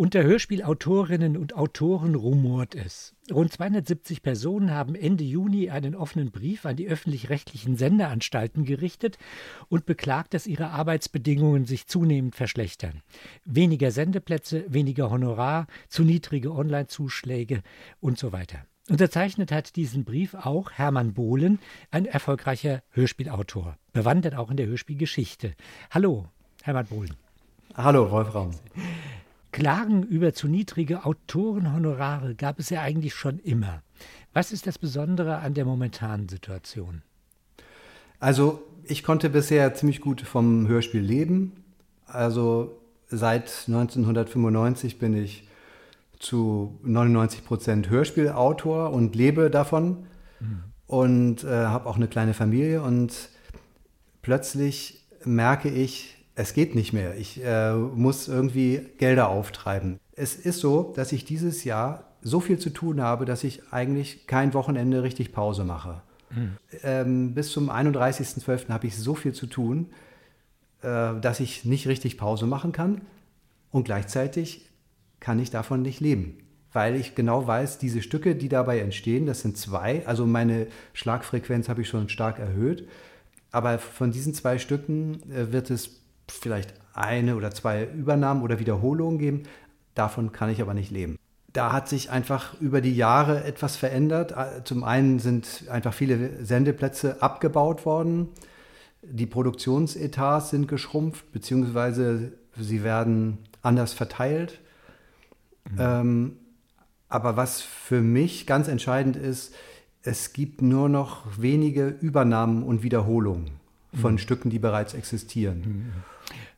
Unter 0.00 0.22
Hörspielautorinnen 0.22 1.36
und 1.36 1.54
Autoren 1.54 2.14
rumort 2.14 2.74
es. 2.74 3.14
Rund 3.30 3.52
270 3.52 4.22
Personen 4.22 4.70
haben 4.70 4.94
Ende 4.94 5.24
Juni 5.24 5.68
einen 5.68 5.94
offenen 5.94 6.30
Brief 6.30 6.64
an 6.64 6.76
die 6.76 6.88
öffentlich-rechtlichen 6.88 7.76
Sendeanstalten 7.76 8.64
gerichtet 8.64 9.18
und 9.68 9.84
beklagt, 9.84 10.32
dass 10.32 10.46
ihre 10.46 10.70
Arbeitsbedingungen 10.70 11.66
sich 11.66 11.86
zunehmend 11.86 12.34
verschlechtern. 12.34 13.02
Weniger 13.44 13.90
Sendeplätze, 13.90 14.64
weniger 14.68 15.10
Honorar, 15.10 15.66
zu 15.90 16.02
niedrige 16.02 16.54
Online-Zuschläge 16.54 17.60
und 18.00 18.18
so 18.18 18.32
weiter. 18.32 18.64
Unterzeichnet 18.88 19.52
hat 19.52 19.76
diesen 19.76 20.04
Brief 20.04 20.32
auch 20.32 20.70
Hermann 20.70 21.12
Bohlen, 21.12 21.58
ein 21.90 22.06
erfolgreicher 22.06 22.82
Hörspielautor, 22.88 23.76
bewandert 23.92 24.34
auch 24.34 24.50
in 24.50 24.56
der 24.56 24.66
Hörspielgeschichte. 24.66 25.52
Hallo, 25.90 26.26
Hermann 26.62 26.86
Bohlen. 26.86 27.16
Hallo, 27.74 28.04
Rolf 28.04 28.34
Rams. 28.34 28.62
Klagen 29.52 30.04
über 30.04 30.32
zu 30.32 30.48
niedrige 30.48 31.04
Autorenhonorare 31.04 32.34
gab 32.34 32.58
es 32.58 32.70
ja 32.70 32.82
eigentlich 32.82 33.14
schon 33.14 33.38
immer. 33.40 33.82
Was 34.32 34.52
ist 34.52 34.66
das 34.66 34.78
Besondere 34.78 35.38
an 35.38 35.54
der 35.54 35.64
momentanen 35.64 36.28
Situation? 36.28 37.02
Also 38.20 38.62
ich 38.84 39.02
konnte 39.02 39.30
bisher 39.30 39.74
ziemlich 39.74 40.00
gut 40.00 40.20
vom 40.20 40.68
Hörspiel 40.68 41.00
leben. 41.00 41.64
Also 42.06 42.80
seit 43.08 43.64
1995 43.66 44.98
bin 44.98 45.14
ich 45.14 45.48
zu 46.18 46.78
99 46.82 47.44
Prozent 47.44 47.88
Hörspielautor 47.88 48.92
und 48.92 49.16
lebe 49.16 49.50
davon 49.50 50.06
mhm. 50.38 50.64
und 50.86 51.44
äh, 51.44 51.48
habe 51.48 51.88
auch 51.88 51.96
eine 51.96 52.08
kleine 52.08 52.34
Familie 52.34 52.82
und 52.82 53.30
plötzlich 54.22 55.06
merke 55.24 55.70
ich, 55.70 56.19
es 56.34 56.54
geht 56.54 56.74
nicht 56.74 56.92
mehr. 56.92 57.16
Ich 57.16 57.42
äh, 57.44 57.74
muss 57.74 58.28
irgendwie 58.28 58.86
Gelder 58.98 59.28
auftreiben. 59.28 59.98
Es 60.12 60.34
ist 60.34 60.60
so, 60.60 60.92
dass 60.96 61.12
ich 61.12 61.24
dieses 61.24 61.64
Jahr 61.64 62.04
so 62.22 62.40
viel 62.40 62.58
zu 62.58 62.70
tun 62.70 63.00
habe, 63.00 63.24
dass 63.24 63.44
ich 63.44 63.72
eigentlich 63.72 64.26
kein 64.26 64.54
Wochenende 64.54 65.02
richtig 65.02 65.32
Pause 65.32 65.64
mache. 65.64 66.02
Mhm. 66.30 66.56
Ähm, 66.82 67.34
bis 67.34 67.50
zum 67.50 67.70
31.12. 67.70 68.68
habe 68.68 68.86
ich 68.86 68.96
so 68.96 69.14
viel 69.14 69.32
zu 69.32 69.46
tun, 69.46 69.88
äh, 70.82 71.18
dass 71.20 71.40
ich 71.40 71.64
nicht 71.64 71.86
richtig 71.86 72.18
Pause 72.18 72.46
machen 72.46 72.72
kann. 72.72 73.02
Und 73.70 73.84
gleichzeitig 73.84 74.68
kann 75.20 75.38
ich 75.38 75.50
davon 75.50 75.82
nicht 75.82 76.00
leben. 76.00 76.38
Weil 76.72 76.94
ich 76.94 77.14
genau 77.14 77.46
weiß, 77.46 77.78
diese 77.78 78.00
Stücke, 78.00 78.36
die 78.36 78.48
dabei 78.48 78.78
entstehen, 78.78 79.26
das 79.26 79.40
sind 79.40 79.56
zwei. 79.56 80.06
Also 80.06 80.24
meine 80.24 80.68
Schlagfrequenz 80.92 81.68
habe 81.68 81.82
ich 81.82 81.88
schon 81.88 82.08
stark 82.08 82.38
erhöht. 82.38 82.88
Aber 83.50 83.78
von 83.78 84.12
diesen 84.12 84.34
zwei 84.34 84.58
Stücken 84.58 85.20
äh, 85.32 85.52
wird 85.52 85.70
es 85.70 85.99
vielleicht 86.30 86.74
eine 86.94 87.36
oder 87.36 87.50
zwei 87.50 87.84
Übernahmen 87.84 88.42
oder 88.42 88.58
Wiederholungen 88.58 89.18
geben. 89.18 89.42
Davon 89.94 90.32
kann 90.32 90.50
ich 90.50 90.60
aber 90.62 90.74
nicht 90.74 90.90
leben. 90.90 91.18
Da 91.52 91.72
hat 91.72 91.88
sich 91.88 92.10
einfach 92.10 92.60
über 92.60 92.80
die 92.80 92.94
Jahre 92.94 93.44
etwas 93.44 93.76
verändert. 93.76 94.34
Zum 94.64 94.84
einen 94.84 95.18
sind 95.18 95.64
einfach 95.68 95.92
viele 95.92 96.44
Sendeplätze 96.44 97.22
abgebaut 97.22 97.84
worden. 97.84 98.28
Die 99.02 99.26
Produktionsetats 99.26 100.50
sind 100.50 100.68
geschrumpft, 100.68 101.32
beziehungsweise 101.32 102.32
sie 102.56 102.84
werden 102.84 103.38
anders 103.62 103.92
verteilt. 103.92 104.60
Mhm. 105.70 105.78
Ähm, 105.78 106.36
aber 107.08 107.36
was 107.36 107.60
für 107.60 108.00
mich 108.00 108.46
ganz 108.46 108.68
entscheidend 108.68 109.16
ist, 109.16 109.54
es 110.02 110.32
gibt 110.32 110.62
nur 110.62 110.88
noch 110.88 111.26
wenige 111.36 111.88
Übernahmen 111.88 112.62
und 112.62 112.82
Wiederholungen 112.82 113.50
von 114.00 114.12
mhm. 114.12 114.18
Stücken, 114.18 114.50
die 114.50 114.58
bereits 114.58 114.94
existieren. 114.94 115.60
Mhm. 115.60 115.92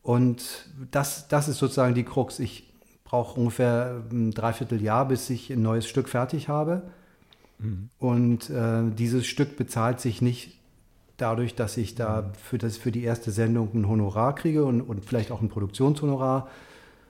Und 0.03 0.69
das, 0.91 1.27
das 1.29 1.47
ist 1.47 1.57
sozusagen 1.57 1.95
die 1.95 2.03
Krux. 2.03 2.39
Ich 2.39 2.71
brauche 3.05 3.39
ungefähr 3.39 4.03
ein 4.11 4.31
Dreivierteljahr, 4.31 5.07
bis 5.07 5.29
ich 5.29 5.49
ein 5.49 5.61
neues 5.61 5.87
Stück 5.87 6.09
fertig 6.09 6.49
habe. 6.49 6.83
Mhm. 7.57 7.89
Und 7.97 8.49
äh, 8.49 8.83
dieses 8.91 9.25
Stück 9.25 9.57
bezahlt 9.57 10.01
sich 10.01 10.21
nicht 10.21 10.59
dadurch, 11.17 11.55
dass 11.55 11.77
ich 11.77 11.95
da 11.95 12.31
für, 12.43 12.57
das, 12.57 12.77
für 12.77 12.91
die 12.91 13.03
erste 13.03 13.31
Sendung 13.31 13.69
ein 13.73 13.87
Honorar 13.87 14.35
kriege 14.35 14.65
und, 14.65 14.81
und 14.81 15.05
vielleicht 15.05 15.31
auch 15.31 15.41
ein 15.41 15.49
Produktionshonorar, 15.49 16.49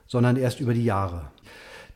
sondern 0.06 0.36
erst 0.36 0.60
über 0.60 0.72
die 0.72 0.84
Jahre. 0.84 1.30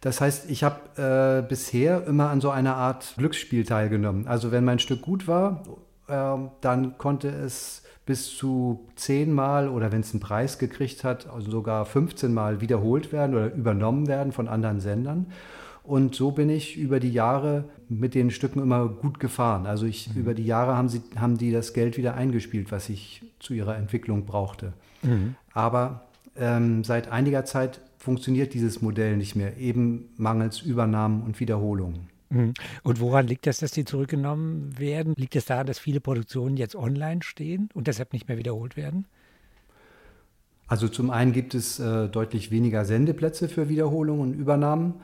Das 0.00 0.20
heißt, 0.20 0.50
ich 0.50 0.64
habe 0.64 1.42
äh, 1.44 1.48
bisher 1.48 2.06
immer 2.06 2.30
an 2.30 2.40
so 2.40 2.50
einer 2.50 2.76
Art 2.76 3.14
Glücksspiel 3.18 3.64
teilgenommen. 3.64 4.26
Also 4.26 4.50
wenn 4.52 4.64
mein 4.64 4.78
Stück 4.78 5.02
gut 5.02 5.28
war, 5.28 5.62
dann 6.08 6.98
konnte 6.98 7.28
es 7.28 7.82
bis 8.06 8.34
zu 8.36 8.88
zehnmal 8.96 9.68
oder 9.68 9.92
wenn 9.92 10.00
es 10.00 10.12
einen 10.12 10.20
Preis 10.20 10.58
gekriegt 10.58 11.04
hat, 11.04 11.28
also 11.28 11.50
sogar 11.50 11.84
15 11.84 12.32
Mal 12.32 12.62
wiederholt 12.62 13.12
werden 13.12 13.36
oder 13.36 13.52
übernommen 13.52 14.06
werden 14.06 14.32
von 14.32 14.48
anderen 14.48 14.80
Sendern. 14.80 15.26
Und 15.82 16.14
so 16.14 16.30
bin 16.30 16.48
ich 16.48 16.76
über 16.78 17.00
die 17.00 17.12
Jahre 17.12 17.64
mit 17.88 18.14
den 18.14 18.30
Stücken 18.30 18.60
immer 18.60 18.88
gut 18.88 19.20
gefahren. 19.20 19.66
Also 19.66 19.86
ich, 19.86 20.14
mhm. 20.14 20.20
über 20.20 20.34
die 20.34 20.44
Jahre 20.44 20.76
haben, 20.76 20.88
sie, 20.88 21.02
haben 21.16 21.36
die 21.36 21.50
das 21.50 21.74
Geld 21.74 21.96
wieder 21.98 22.14
eingespielt, 22.14 22.72
was 22.72 22.88
ich 22.88 23.22
zu 23.40 23.54
ihrer 23.54 23.76
Entwicklung 23.76 24.24
brauchte. 24.24 24.72
Mhm. 25.02 25.34
Aber 25.52 26.08
ähm, 26.36 26.84
seit 26.84 27.10
einiger 27.10 27.44
Zeit 27.44 27.80
funktioniert 27.98 28.54
dieses 28.54 28.80
Modell 28.80 29.16
nicht 29.16 29.36
mehr, 29.36 29.58
eben 29.58 30.08
mangels 30.16 30.62
Übernahmen 30.62 31.22
und 31.22 31.40
Wiederholungen. 31.40 32.08
Mhm. 32.30 32.54
Und 32.82 33.00
woran 33.00 33.26
liegt 33.26 33.46
das, 33.46 33.58
dass 33.58 33.70
die 33.70 33.84
zurückgenommen 33.84 34.78
werden? 34.78 35.14
Liegt 35.16 35.36
es 35.36 35.46
daran, 35.46 35.66
dass 35.66 35.78
viele 35.78 36.00
Produktionen 36.00 36.56
jetzt 36.56 36.76
online 36.76 37.22
stehen 37.22 37.68
und 37.74 37.86
deshalb 37.86 38.12
nicht 38.12 38.28
mehr 38.28 38.38
wiederholt 38.38 38.76
werden? 38.76 39.06
Also 40.66 40.88
zum 40.88 41.10
einen 41.10 41.32
gibt 41.32 41.54
es 41.54 41.78
äh, 41.78 42.08
deutlich 42.08 42.50
weniger 42.50 42.84
Sendeplätze 42.84 43.48
für 43.48 43.68
Wiederholungen 43.70 44.20
und 44.20 44.34
Übernahmen 44.34 44.94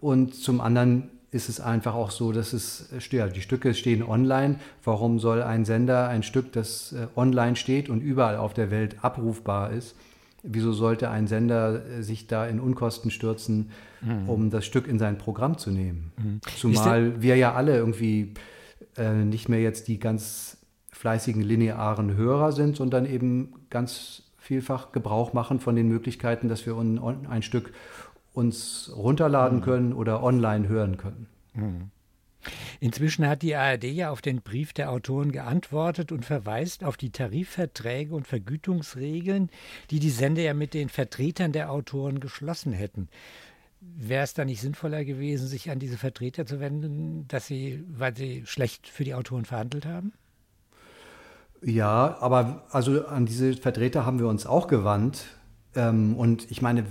und 0.00 0.34
zum 0.34 0.60
anderen 0.60 1.10
ist 1.32 1.48
es 1.48 1.60
einfach 1.60 1.94
auch 1.94 2.10
so, 2.10 2.32
dass 2.32 2.52
es 2.52 2.92
stört. 2.98 3.36
Die 3.36 3.40
Stücke 3.40 3.74
stehen 3.74 4.02
online. 4.02 4.56
Warum 4.82 5.20
soll 5.20 5.42
ein 5.42 5.64
Sender 5.64 6.08
ein 6.08 6.22
Stück, 6.22 6.52
das 6.52 6.92
äh, 6.92 7.06
online 7.16 7.56
steht 7.56 7.88
und 7.88 8.00
überall 8.00 8.36
auf 8.36 8.54
der 8.54 8.70
Welt 8.70 8.96
abrufbar 9.02 9.70
ist, 9.72 9.94
wieso 10.42 10.72
sollte 10.72 11.10
ein 11.10 11.26
Sender 11.26 11.84
äh, 11.86 12.02
sich 12.02 12.26
da 12.26 12.46
in 12.46 12.60
Unkosten 12.60 13.10
stürzen, 13.10 13.70
mhm. 14.00 14.28
um 14.28 14.50
das 14.50 14.64
Stück 14.64 14.86
in 14.86 14.98
sein 14.98 15.18
Programm 15.18 15.58
zu 15.58 15.70
nehmen? 15.70 16.12
Mhm. 16.16 16.40
Zumal 16.56 17.22
wir 17.22 17.36
ja 17.36 17.54
alle 17.54 17.76
irgendwie 17.76 18.34
äh, 18.96 19.12
nicht 19.12 19.48
mehr 19.48 19.60
jetzt 19.60 19.88
die 19.88 19.98
ganz 19.98 20.58
fleißigen 20.92 21.42
linearen 21.42 22.14
Hörer 22.14 22.52
sind, 22.52 22.76
sondern 22.76 23.06
eben 23.06 23.54
ganz 23.70 24.24
vielfach 24.38 24.92
Gebrauch 24.92 25.32
machen 25.32 25.60
von 25.60 25.76
den 25.76 25.88
Möglichkeiten, 25.88 26.48
dass 26.48 26.66
wir 26.66 26.76
un, 26.76 27.26
ein 27.26 27.42
Stück 27.42 27.72
uns 28.32 28.92
runterladen 28.94 29.58
mhm. 29.58 29.62
können 29.62 29.92
oder 29.92 30.22
online 30.22 30.68
hören 30.68 30.96
können. 30.96 31.26
Inzwischen 32.80 33.26
hat 33.26 33.42
die 33.42 33.54
ARD 33.54 33.84
ja 33.84 34.10
auf 34.10 34.22
den 34.22 34.40
Brief 34.40 34.72
der 34.72 34.90
Autoren 34.90 35.32
geantwortet 35.32 36.12
und 36.12 36.24
verweist 36.24 36.84
auf 36.84 36.96
die 36.96 37.10
Tarifverträge 37.10 38.14
und 38.14 38.26
Vergütungsregeln, 38.26 39.50
die 39.90 40.00
die 40.00 40.10
Sender 40.10 40.42
ja 40.42 40.54
mit 40.54 40.74
den 40.74 40.88
Vertretern 40.88 41.52
der 41.52 41.70
Autoren 41.70 42.20
geschlossen 42.20 42.72
hätten. 42.72 43.08
Wäre 43.80 44.24
es 44.24 44.34
da 44.34 44.44
nicht 44.44 44.60
sinnvoller 44.60 45.04
gewesen, 45.04 45.46
sich 45.46 45.70
an 45.70 45.78
diese 45.78 45.96
Vertreter 45.96 46.44
zu 46.44 46.60
wenden, 46.60 47.26
dass 47.28 47.46
sie, 47.46 47.82
weil 47.88 48.14
sie 48.14 48.42
schlecht 48.44 48.88
für 48.88 49.04
die 49.04 49.14
Autoren 49.14 49.46
verhandelt 49.46 49.86
haben? 49.86 50.12
Ja, 51.62 52.16
aber 52.20 52.66
also 52.70 53.06
an 53.06 53.26
diese 53.26 53.54
Vertreter 53.54 54.04
haben 54.06 54.18
wir 54.18 54.28
uns 54.28 54.46
auch 54.46 54.66
gewandt. 54.66 55.26
Ähm, 55.74 56.16
und 56.16 56.50
ich 56.50 56.62
meine, 56.62 56.84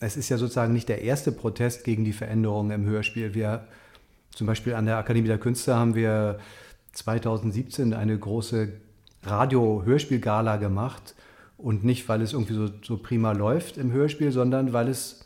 es 0.00 0.16
ist 0.16 0.28
ja 0.28 0.38
sozusagen 0.38 0.72
nicht 0.72 0.88
der 0.88 1.02
erste 1.02 1.32
Protest 1.32 1.84
gegen 1.84 2.04
die 2.04 2.12
Veränderungen 2.12 2.70
im 2.70 2.84
Hörspiel. 2.86 3.34
Wir 3.34 3.66
zum 4.38 4.46
Beispiel 4.46 4.74
an 4.74 4.86
der 4.86 4.98
Akademie 4.98 5.26
der 5.26 5.38
Künste 5.38 5.74
haben 5.74 5.96
wir 5.96 6.38
2017 6.92 7.92
eine 7.92 8.16
große 8.16 8.72
Radio-Hörspiel-Gala 9.24 10.58
gemacht. 10.58 11.16
Und 11.56 11.82
nicht, 11.82 12.08
weil 12.08 12.22
es 12.22 12.34
irgendwie 12.34 12.54
so, 12.54 12.68
so, 12.82 12.98
prima 12.98 13.32
läuft 13.32 13.78
im 13.78 13.90
Hörspiel, 13.90 14.30
sondern 14.30 14.72
weil 14.72 14.86
es 14.86 15.24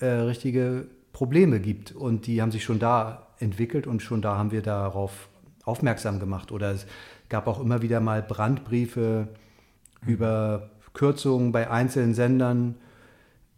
äh, 0.00 0.04
richtige 0.04 0.88
Probleme 1.14 1.58
gibt. 1.58 1.92
Und 1.92 2.26
die 2.26 2.42
haben 2.42 2.50
sich 2.50 2.62
schon 2.62 2.78
da 2.78 3.28
entwickelt 3.38 3.86
und 3.86 4.02
schon 4.02 4.20
da 4.20 4.36
haben 4.36 4.50
wir 4.50 4.60
darauf 4.60 5.30
aufmerksam 5.64 6.20
gemacht. 6.20 6.52
Oder 6.52 6.72
es 6.72 6.86
gab 7.30 7.46
auch 7.46 7.60
immer 7.60 7.80
wieder 7.80 8.00
mal 8.00 8.20
Brandbriefe 8.20 9.28
mhm. 10.02 10.12
über 10.12 10.68
Kürzungen 10.92 11.50
bei 11.50 11.70
einzelnen 11.70 12.12
Sendern. 12.12 12.74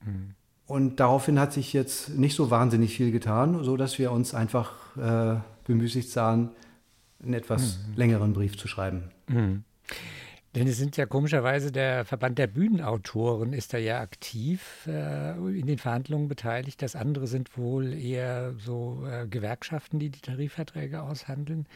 Mhm. 0.04 0.36
Und 0.72 1.00
daraufhin 1.00 1.38
hat 1.38 1.52
sich 1.52 1.74
jetzt 1.74 2.16
nicht 2.16 2.34
so 2.34 2.50
wahnsinnig 2.50 2.96
viel 2.96 3.12
getan, 3.12 3.62
sodass 3.62 3.98
wir 3.98 4.10
uns 4.10 4.34
einfach 4.34 4.96
äh, 4.96 5.38
bemüßigt 5.64 6.08
sahen, 6.08 6.52
einen 7.22 7.34
etwas 7.34 7.76
mhm. 7.76 7.96
längeren 7.96 8.32
Brief 8.32 8.56
zu 8.56 8.68
schreiben. 8.68 9.10
Mhm. 9.28 9.64
Denn 10.54 10.66
es 10.66 10.78
sind 10.78 10.96
ja 10.96 11.04
komischerweise 11.04 11.72
der 11.72 12.06
Verband 12.06 12.38
der 12.38 12.46
Bühnenautoren 12.46 13.52
ist 13.52 13.74
da 13.74 13.76
ja 13.76 14.00
aktiv 14.00 14.86
äh, 14.86 15.32
in 15.32 15.66
den 15.66 15.76
Verhandlungen 15.76 16.28
beteiligt. 16.28 16.80
Das 16.80 16.96
andere 16.96 17.26
sind 17.26 17.58
wohl 17.58 17.92
eher 17.92 18.54
so 18.56 19.04
äh, 19.06 19.26
Gewerkschaften, 19.26 19.98
die 19.98 20.08
die 20.08 20.22
Tarifverträge 20.22 21.02
aushandeln. 21.02 21.66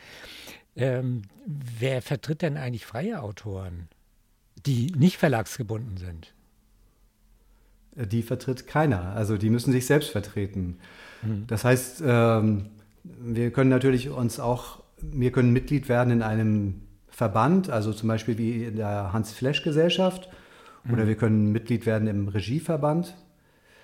Ähm, 0.74 1.20
wer 1.44 2.00
vertritt 2.00 2.40
denn 2.40 2.56
eigentlich 2.56 2.86
freie 2.86 3.20
Autoren, 3.20 3.88
die 4.64 4.86
nicht 4.96 5.18
verlagsgebunden 5.18 5.98
sind? 5.98 6.32
Die 7.96 8.22
vertritt 8.22 8.66
keiner. 8.66 9.14
Also 9.14 9.36
die 9.36 9.50
müssen 9.50 9.72
sich 9.72 9.86
selbst 9.86 10.10
vertreten. 10.10 10.78
Mhm. 11.22 11.46
Das 11.46 11.64
heißt, 11.64 12.02
ähm, 12.06 12.66
wir 13.04 13.50
können 13.50 13.70
natürlich 13.70 14.10
uns 14.10 14.38
auch, 14.40 14.82
wir 15.00 15.32
können 15.32 15.52
Mitglied 15.52 15.88
werden 15.88 16.12
in 16.12 16.22
einem 16.22 16.82
Verband, 17.08 17.70
also 17.70 17.92
zum 17.92 18.08
Beispiel 18.08 18.36
wie 18.38 18.64
in 18.64 18.76
der 18.76 19.12
Hans-Flesch-Gesellschaft, 19.12 20.28
mhm. 20.84 20.94
oder 20.94 21.06
wir 21.06 21.14
können 21.14 21.52
Mitglied 21.52 21.86
werden 21.86 22.08
im 22.08 22.28
Regieverband. 22.28 23.14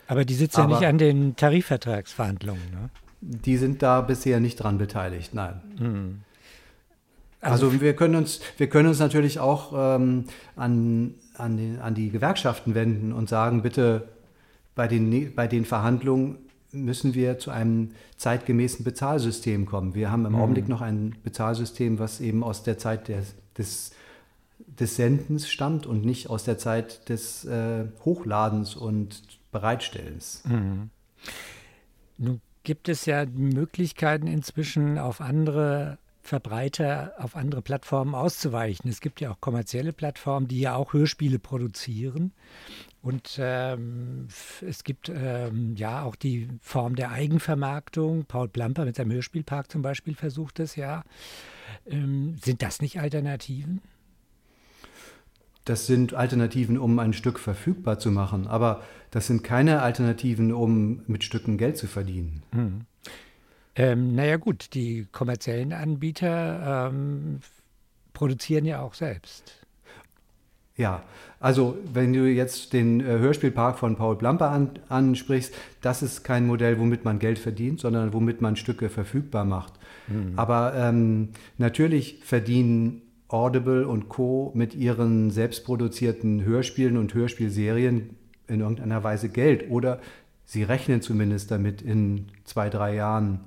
Aber 0.06 0.24
die 0.24 0.34
sitzen 0.34 0.60
Aber 0.60 0.72
ja 0.72 0.78
nicht 0.78 0.88
an 0.88 0.98
den 0.98 1.36
Tarifvertragsverhandlungen, 1.36 2.70
ne? 2.70 2.90
Die 3.24 3.56
sind 3.56 3.82
da 3.82 4.00
bisher 4.00 4.40
nicht 4.40 4.56
dran 4.56 4.78
beteiligt, 4.78 5.32
nein. 5.32 5.60
Mhm. 5.78 6.20
Also, 7.40 7.66
also, 7.66 7.80
wir, 7.80 7.96
können 7.96 8.14
uns, 8.14 8.40
wir 8.56 8.68
können 8.68 8.88
uns 8.88 9.00
natürlich 9.00 9.40
auch 9.40 9.72
ähm, 9.74 10.26
an, 10.54 11.14
an, 11.42 11.56
den, 11.56 11.80
an 11.80 11.94
die 11.94 12.10
Gewerkschaften 12.10 12.74
wenden 12.74 13.12
und 13.12 13.28
sagen, 13.28 13.62
bitte 13.62 14.08
bei 14.74 14.88
den, 14.88 15.34
bei 15.34 15.46
den 15.46 15.64
Verhandlungen 15.64 16.38
müssen 16.70 17.14
wir 17.14 17.38
zu 17.38 17.50
einem 17.50 17.90
zeitgemäßen 18.16 18.84
Bezahlsystem 18.84 19.66
kommen. 19.66 19.94
Wir 19.94 20.10
haben 20.10 20.24
im 20.24 20.32
mhm. 20.32 20.38
Augenblick 20.38 20.68
noch 20.68 20.80
ein 20.80 21.16
Bezahlsystem, 21.22 21.98
was 21.98 22.20
eben 22.20 22.42
aus 22.42 22.62
der 22.62 22.78
Zeit 22.78 23.08
des, 23.08 23.34
des, 23.58 23.92
des 24.58 24.96
Sendens 24.96 25.50
stammt 25.50 25.86
und 25.86 26.04
nicht 26.04 26.30
aus 26.30 26.44
der 26.44 26.56
Zeit 26.56 27.08
des 27.10 27.44
äh, 27.44 27.84
Hochladens 28.04 28.74
und 28.74 29.22
Bereitstellens. 29.50 30.42
Mhm. 30.46 30.88
Nun 32.16 32.40
gibt 32.64 32.88
es 32.88 33.04
ja 33.04 33.26
Möglichkeiten 33.26 34.26
inzwischen 34.26 34.98
auf 34.98 35.20
andere 35.20 35.98
Verbreiter 36.22 37.14
auf 37.18 37.36
andere 37.36 37.62
Plattformen 37.62 38.14
auszuweichen. 38.14 38.88
Es 38.88 39.00
gibt 39.00 39.20
ja 39.20 39.32
auch 39.32 39.40
kommerzielle 39.40 39.92
Plattformen, 39.92 40.46
die 40.46 40.60
ja 40.60 40.76
auch 40.76 40.92
Hörspiele 40.92 41.38
produzieren. 41.38 42.32
Und 43.02 43.38
ähm, 43.40 44.28
es 44.60 44.84
gibt 44.84 45.10
ähm, 45.12 45.74
ja 45.76 46.02
auch 46.02 46.14
die 46.14 46.48
Form 46.60 46.94
der 46.94 47.10
Eigenvermarktung. 47.10 48.24
Paul 48.26 48.48
Plamper 48.48 48.84
mit 48.84 48.94
seinem 48.94 49.10
Hörspielpark 49.12 49.70
zum 49.70 49.82
Beispiel 49.82 50.14
versucht 50.14 50.60
das 50.60 50.76
ja. 50.76 51.02
Ähm, 51.86 52.36
sind 52.40 52.62
das 52.62 52.80
nicht 52.80 53.00
Alternativen? 53.00 53.80
Das 55.64 55.86
sind 55.86 56.14
Alternativen, 56.14 56.78
um 56.78 56.98
ein 56.98 57.12
Stück 57.12 57.38
verfügbar 57.38 57.98
zu 57.98 58.10
machen, 58.10 58.46
aber 58.46 58.82
das 59.10 59.28
sind 59.28 59.44
keine 59.44 59.82
Alternativen, 59.82 60.52
um 60.52 61.02
mit 61.06 61.22
Stücken 61.22 61.56
Geld 61.56 61.76
zu 61.76 61.86
verdienen. 61.86 62.42
Hm. 62.52 62.80
Ähm, 63.74 64.14
naja 64.14 64.36
gut, 64.36 64.74
die 64.74 65.06
kommerziellen 65.10 65.72
Anbieter 65.72 66.90
ähm, 66.90 67.40
produzieren 68.12 68.64
ja 68.64 68.80
auch 68.80 68.94
selbst. 68.94 69.62
Ja, 70.76 71.02
also 71.38 71.76
wenn 71.92 72.12
du 72.12 72.26
jetzt 72.26 72.72
den 72.72 73.00
äh, 73.00 73.04
Hörspielpark 73.04 73.78
von 73.78 73.96
Paul 73.96 74.16
Blamper 74.16 74.50
an, 74.50 74.70
ansprichst, 74.88 75.54
das 75.82 76.02
ist 76.02 76.24
kein 76.24 76.46
Modell, 76.46 76.78
womit 76.78 77.04
man 77.04 77.18
Geld 77.18 77.38
verdient, 77.38 77.80
sondern 77.80 78.12
womit 78.12 78.40
man 78.40 78.56
Stücke 78.56 78.88
verfügbar 78.88 79.44
macht. 79.44 79.74
Mhm. 80.08 80.32
Aber 80.36 80.74
ähm, 80.74 81.28
natürlich 81.58 82.20
verdienen 82.24 83.02
Audible 83.28 83.86
und 83.86 84.08
Co. 84.08 84.50
mit 84.54 84.74
ihren 84.74 85.30
selbstproduzierten 85.30 86.44
Hörspielen 86.44 86.96
und 86.96 87.14
Hörspielserien 87.14 88.16
in 88.46 88.60
irgendeiner 88.60 89.02
Weise 89.04 89.28
Geld 89.28 89.70
oder 89.70 90.00
sie 90.44 90.62
rechnen 90.62 91.00
zumindest 91.00 91.50
damit 91.50 91.82
in 91.82 92.26
zwei, 92.44 92.68
drei 92.68 92.94
Jahren 92.94 93.40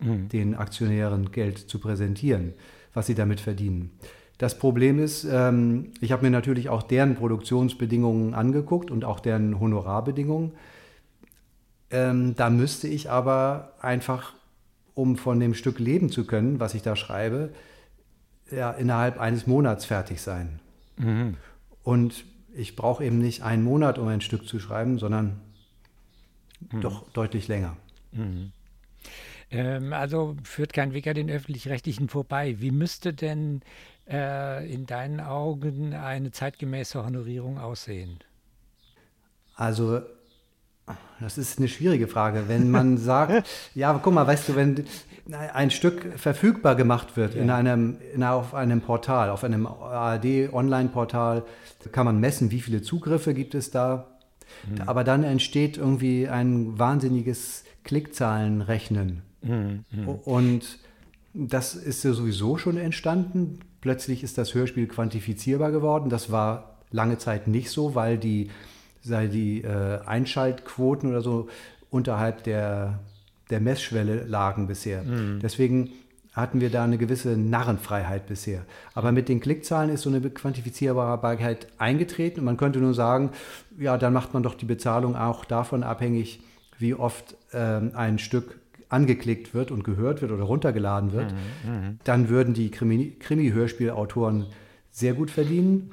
mhm. 0.00 0.28
den 0.28 0.54
Aktionären 0.54 1.32
Geld 1.32 1.58
zu 1.58 1.78
präsentieren, 1.78 2.54
was 2.94 3.06
sie 3.06 3.14
damit 3.14 3.40
verdienen. 3.40 3.90
Das 4.38 4.58
Problem 4.58 4.98
ist, 4.98 5.24
ähm, 5.24 5.92
ich 6.00 6.12
habe 6.12 6.24
mir 6.24 6.30
natürlich 6.30 6.68
auch 6.68 6.82
deren 6.82 7.14
Produktionsbedingungen 7.14 8.34
angeguckt 8.34 8.90
und 8.90 9.04
auch 9.04 9.20
deren 9.20 9.58
Honorarbedingungen. 9.58 10.52
Ähm, 11.90 12.34
da 12.36 12.50
müsste 12.50 12.88
ich 12.88 13.10
aber 13.10 13.72
einfach, 13.80 14.34
um 14.94 15.16
von 15.16 15.40
dem 15.40 15.54
Stück 15.54 15.78
leben 15.78 16.10
zu 16.10 16.26
können, 16.26 16.60
was 16.60 16.74
ich 16.74 16.82
da 16.82 16.96
schreibe, 16.96 17.50
ja, 18.50 18.70
innerhalb 18.72 19.18
eines 19.18 19.46
Monats 19.46 19.86
fertig 19.86 20.20
sein. 20.20 20.60
Mhm. 20.98 21.36
Und 21.82 22.24
ich 22.54 22.76
brauche 22.76 23.04
eben 23.04 23.18
nicht 23.18 23.42
einen 23.42 23.64
Monat, 23.64 23.98
um 23.98 24.08
ein 24.08 24.20
Stück 24.20 24.46
zu 24.46 24.58
schreiben, 24.58 24.98
sondern 24.98 25.40
mhm. 26.72 26.80
doch 26.80 27.08
deutlich 27.10 27.48
länger. 27.48 27.76
Mhm. 28.12 28.52
Ähm, 29.50 29.92
also 29.92 30.36
führt 30.42 30.72
kein 30.72 30.92
Weg 30.92 31.06
an 31.06 31.14
den 31.14 31.30
öffentlich-rechtlichen 31.30 32.08
vorbei. 32.08 32.56
Wie 32.58 32.70
müsste 32.70 33.12
denn 33.12 33.62
äh, 34.08 34.72
in 34.72 34.86
deinen 34.86 35.20
Augen 35.20 35.94
eine 35.94 36.30
zeitgemäße 36.30 37.04
Honorierung 37.04 37.58
aussehen? 37.58 38.18
Also 39.54 40.02
das 41.20 41.38
ist 41.38 41.58
eine 41.58 41.68
schwierige 41.68 42.08
Frage. 42.08 42.44
Wenn 42.48 42.70
man 42.70 42.98
sagt, 42.98 43.46
ja, 43.74 43.98
guck 44.02 44.12
mal, 44.12 44.26
weißt 44.26 44.50
du, 44.50 44.56
wenn 44.56 44.84
ein 45.32 45.70
Stück 45.70 46.18
verfügbar 46.18 46.76
gemacht 46.76 47.16
wird 47.16 47.34
ja. 47.34 47.42
in 47.42 47.50
einem, 47.50 47.98
in, 48.14 48.22
auf 48.22 48.54
einem 48.54 48.80
Portal, 48.80 49.30
auf 49.30 49.42
einem 49.42 49.66
ARD-Online-Portal, 49.66 51.44
kann 51.92 52.06
man 52.06 52.20
messen, 52.20 52.50
wie 52.50 52.60
viele 52.60 52.82
Zugriffe 52.82 53.34
gibt 53.34 53.54
es 53.54 53.70
da. 53.70 54.15
Mhm. 54.68 54.82
Aber 54.88 55.04
dann 55.04 55.24
entsteht 55.24 55.76
irgendwie 55.76 56.28
ein 56.28 56.78
wahnsinniges 56.78 57.64
Klickzahlenrechnen. 57.84 59.22
Mhm. 59.42 59.84
Und 60.24 60.78
das 61.34 61.74
ist 61.74 62.02
ja 62.04 62.12
sowieso 62.12 62.56
schon 62.56 62.76
entstanden. 62.76 63.60
Plötzlich 63.80 64.22
ist 64.22 64.38
das 64.38 64.54
Hörspiel 64.54 64.86
quantifizierbar 64.86 65.70
geworden. 65.70 66.10
Das 66.10 66.30
war 66.30 66.78
lange 66.90 67.18
Zeit 67.18 67.46
nicht 67.46 67.70
so, 67.70 67.94
weil 67.94 68.18
die, 68.18 68.50
sei 69.02 69.26
die 69.26 69.62
äh, 69.62 70.00
Einschaltquoten 70.04 71.10
oder 71.10 71.20
so 71.20 71.48
unterhalb 71.90 72.42
der, 72.44 73.00
der 73.50 73.60
Messschwelle 73.60 74.24
lagen 74.24 74.66
bisher. 74.66 75.02
Mhm. 75.02 75.40
Deswegen 75.40 75.90
hatten 76.36 76.60
wir 76.60 76.68
da 76.68 76.84
eine 76.84 76.98
gewisse 76.98 77.36
Narrenfreiheit 77.36 78.26
bisher. 78.26 78.66
Aber 78.94 79.10
mit 79.10 79.30
den 79.30 79.40
Klickzahlen 79.40 79.88
ist 79.88 80.02
so 80.02 80.10
eine 80.10 80.20
Quantifizierbarkeit 80.20 81.66
eingetreten 81.78 82.40
und 82.40 82.44
man 82.44 82.58
könnte 82.58 82.78
nur 82.78 82.92
sagen, 82.92 83.30
ja, 83.78 83.96
dann 83.96 84.12
macht 84.12 84.34
man 84.34 84.42
doch 84.42 84.54
die 84.54 84.66
Bezahlung 84.66 85.16
auch 85.16 85.46
davon 85.46 85.82
abhängig, 85.82 86.40
wie 86.78 86.94
oft 86.94 87.36
ähm, 87.54 87.92
ein 87.94 88.18
Stück 88.18 88.60
angeklickt 88.90 89.54
wird 89.54 89.70
und 89.70 89.82
gehört 89.82 90.20
wird 90.20 90.30
oder 90.30 90.44
runtergeladen 90.44 91.12
wird, 91.12 91.32
mhm, 91.64 91.70
mhm. 91.70 91.98
dann 92.04 92.28
würden 92.28 92.52
die 92.52 92.70
Krimi-Hörspielautoren 92.70 94.46
sehr 94.90 95.14
gut 95.14 95.30
verdienen 95.30 95.90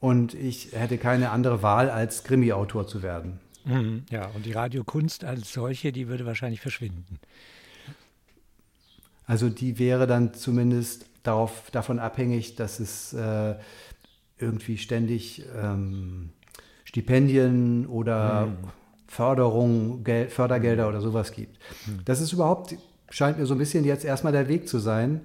und 0.00 0.32
ich 0.32 0.72
hätte 0.72 0.96
keine 0.96 1.30
andere 1.30 1.62
Wahl, 1.62 1.90
als 1.90 2.24
Krimi-Autor 2.24 2.86
zu 2.86 3.02
werden. 3.02 3.38
Mhm, 3.66 4.04
ja, 4.10 4.26
und 4.34 4.46
die 4.46 4.52
Radiokunst 4.52 5.22
als 5.22 5.52
solche, 5.52 5.92
die 5.92 6.08
würde 6.08 6.24
wahrscheinlich 6.24 6.62
verschwinden. 6.62 7.20
Also 9.30 9.48
die 9.48 9.78
wäre 9.78 10.08
dann 10.08 10.34
zumindest 10.34 11.06
darauf, 11.22 11.70
davon 11.70 12.00
abhängig, 12.00 12.56
dass 12.56 12.80
es 12.80 13.12
äh, 13.12 13.54
irgendwie 14.40 14.76
ständig 14.76 15.44
ähm, 15.56 16.30
Stipendien 16.82 17.86
oder 17.86 18.46
mhm. 18.46 18.56
Förderung, 19.06 20.02
Geld, 20.02 20.32
Fördergelder 20.32 20.88
oder 20.88 21.00
sowas 21.00 21.30
gibt. 21.30 21.60
Mhm. 21.86 22.00
Das 22.06 22.20
ist 22.20 22.32
überhaupt, 22.32 22.74
scheint 23.08 23.38
mir 23.38 23.46
so 23.46 23.54
ein 23.54 23.58
bisschen 23.58 23.84
jetzt 23.84 24.04
erstmal 24.04 24.32
der 24.32 24.48
Weg 24.48 24.68
zu 24.68 24.80
sein, 24.80 25.20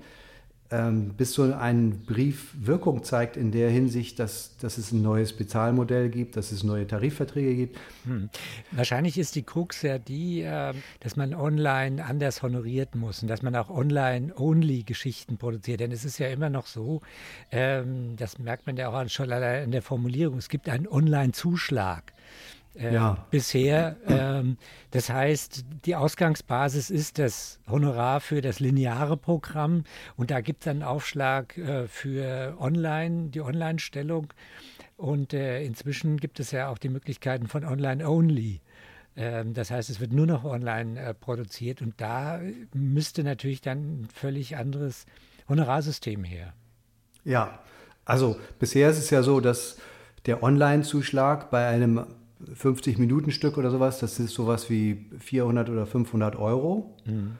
bis 0.69 1.33
so 1.33 1.43
ein 1.53 2.05
Brief 2.05 2.53
Wirkung 2.57 3.03
zeigt 3.03 3.37
in 3.37 3.51
der 3.51 3.69
Hinsicht, 3.69 4.17
dass, 4.17 4.57
dass 4.57 4.79
es 4.79 4.91
ein 4.91 5.03
neues 5.03 5.33
Bezahlmodell 5.33 6.09
gibt, 6.09 6.37
dass 6.37 6.51
es 6.51 6.63
neue 6.63 6.87
Tarifverträge 6.87 7.55
gibt. 7.55 7.79
Hm. 8.05 8.29
Wahrscheinlich 8.71 9.19
ist 9.19 9.35
die 9.35 9.43
Krux 9.43 9.83
ja 9.83 9.99
die, 9.99 10.41
äh, 10.41 10.73
dass 11.01 11.17
man 11.17 11.35
online 11.35 12.03
anders 12.03 12.41
honoriert 12.41 12.95
muss 12.95 13.21
und 13.21 13.27
dass 13.27 13.43
man 13.43 13.55
auch 13.55 13.69
online-only 13.69 14.83
Geschichten 14.83 15.37
produziert. 15.37 15.81
Denn 15.81 15.91
es 15.91 16.03
ist 16.03 16.17
ja 16.17 16.27
immer 16.29 16.49
noch 16.49 16.65
so, 16.65 17.01
ähm, 17.51 18.15
das 18.17 18.39
merkt 18.39 18.65
man 18.65 18.75
ja 18.75 18.89
auch 18.89 19.09
schon 19.09 19.29
in 19.29 19.71
der 19.71 19.81
Formulierung, 19.83 20.39
es 20.39 20.49
gibt 20.49 20.67
einen 20.67 20.87
Online-Zuschlag 20.87 22.11
äh, 22.77 22.93
ja. 22.93 23.25
bisher. 23.31 23.97
Ähm, 24.07 24.57
das 24.91 25.09
heißt, 25.09 25.65
die 25.85 25.95
Ausgangsbasis 25.95 26.89
ist 26.89 27.19
das 27.19 27.59
Honorar 27.67 28.19
für 28.19 28.41
das 28.41 28.59
lineare 28.59 29.17
Programm 29.17 29.83
und 30.15 30.31
da 30.31 30.41
gibt 30.41 30.63
es 30.63 30.67
einen 30.67 30.83
Aufschlag 30.83 31.57
äh, 31.57 31.87
für 31.87 32.57
Online, 32.59 33.29
die 33.29 33.41
Online-Stellung. 33.41 34.33
Und 34.97 35.33
äh, 35.33 35.63
inzwischen 35.63 36.17
gibt 36.17 36.39
es 36.39 36.51
ja 36.51 36.69
auch 36.69 36.77
die 36.77 36.89
Möglichkeiten 36.89 37.47
von 37.47 37.65
Online-Only. 37.65 38.61
Ähm, 39.17 39.53
das 39.53 39.71
heißt, 39.71 39.89
es 39.89 39.99
wird 39.99 40.13
nur 40.13 40.25
noch 40.25 40.43
online 40.43 40.99
äh, 40.99 41.13
produziert 41.13 41.81
und 41.81 41.99
da 41.99 42.39
müsste 42.73 43.23
natürlich 43.23 43.61
dann 43.61 44.01
ein 44.01 44.07
völlig 44.13 44.57
anderes 44.57 45.05
Honorarsystem 45.47 46.23
her. 46.23 46.53
Ja, 47.23 47.59
also 48.03 48.37
bisher 48.59 48.89
ist 48.89 48.99
es 48.99 49.09
ja 49.09 49.23
so, 49.23 49.39
dass 49.39 49.77
der 50.25 50.43
Online-Zuschlag 50.43 51.49
bei 51.49 51.67
einem 51.67 52.05
50-Minuten-Stück 52.53 53.57
oder 53.57 53.71
sowas, 53.71 53.99
das 53.99 54.19
ist 54.19 54.33
sowas 54.33 54.69
wie 54.69 55.05
400 55.19 55.69
oder 55.69 55.85
500 55.85 56.35
Euro. 56.35 56.95
Mhm. 57.05 57.33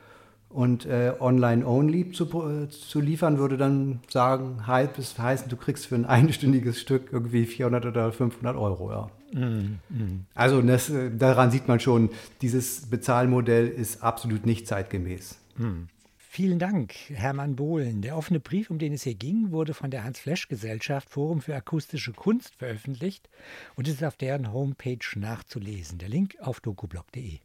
Und 0.49 0.85
äh, 0.85 1.11
online-only 1.19 2.11
zu, 2.11 2.25
äh, 2.49 2.69
zu 2.69 3.01
liefern, 3.01 3.39
würde 3.39 3.57
dann 3.57 3.99
sagen, 4.07 4.65
heißt, 4.65 5.19
heißen, 5.19 5.49
du 5.49 5.57
kriegst 5.57 5.87
für 5.87 5.95
ein 5.95 6.05
einstündiges 6.05 6.79
Stück 6.79 7.11
irgendwie 7.11 7.45
400 7.45 7.85
oder 7.85 8.11
500 8.13 8.55
Euro. 8.55 8.91
Ja. 8.91 9.09
Mm, 9.33 9.79
mm. 9.89 10.25
Also 10.33 10.61
das, 10.61 10.89
äh, 10.89 11.11
daran 11.11 11.51
sieht 11.51 11.67
man 11.67 11.81
schon, 11.81 12.09
dieses 12.41 12.85
Bezahlmodell 12.89 13.67
ist 13.67 14.01
absolut 14.01 14.45
nicht 14.45 14.65
zeitgemäß. 14.65 15.37
Mm. 15.57 15.89
Vielen 16.35 16.59
Dank, 16.59 16.93
Hermann 17.13 17.55
Bohlen. 17.55 18.01
Der 18.01 18.17
offene 18.17 18.41
Brief, 18.41 18.69
um 18.69 18.77
den 18.77 18.91
es 18.91 19.03
hier 19.03 19.15
ging, 19.15 19.51
wurde 19.51 19.73
von 19.73 19.89
der 19.89 20.03
Hans-Flesch-Gesellschaft 20.03 21.09
Forum 21.09 21.39
für 21.39 21.55
akustische 21.55 22.11
Kunst 22.11 22.55
veröffentlicht 22.55 23.29
und 23.75 23.87
ist 23.87 24.03
auf 24.03 24.17
deren 24.17 24.51
Homepage 24.51 24.99
nachzulesen. 25.15 25.97
Der 25.97 26.09
Link 26.09 26.35
auf 26.41 26.59
dokublog.de. 26.59 27.39